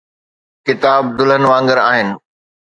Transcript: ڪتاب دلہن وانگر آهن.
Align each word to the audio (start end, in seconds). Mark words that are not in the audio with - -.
ڪتاب 0.65 1.03
دلہن 1.17 1.43
وانگر 1.51 1.79
آهن. 1.89 2.07